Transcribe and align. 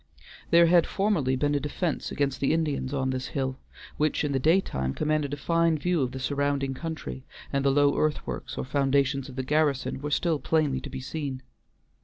There 0.49 0.65
had 0.65 0.87
formerly 0.87 1.35
been 1.35 1.53
a 1.53 1.59
defense 1.59 2.11
against 2.11 2.39
the 2.39 2.53
Indians 2.53 2.91
on 2.91 3.11
this 3.11 3.27
hill, 3.27 3.59
which 3.97 4.23
in 4.23 4.31
the 4.31 4.39
daytime 4.39 4.95
commanded 4.95 5.31
a 5.31 5.37
fine 5.37 5.77
view 5.77 6.01
of 6.01 6.11
the 6.11 6.17
surrounding 6.17 6.73
country, 6.73 7.23
and 7.53 7.63
the 7.63 7.69
low 7.69 7.95
earthworks 7.95 8.57
or 8.57 8.65
foundations 8.65 9.29
of 9.29 9.35
the 9.35 9.43
garrison 9.43 10.01
were 10.01 10.09
still 10.09 10.39
plainly 10.39 10.81
to 10.81 10.89
be 10.89 11.01
seen. 11.01 11.43